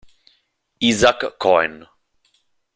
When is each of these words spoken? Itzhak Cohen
Itzhak 0.89 1.21
Cohen 1.37 1.85